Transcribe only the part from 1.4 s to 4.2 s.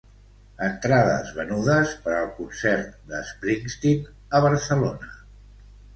venudes per al concert de Springsteen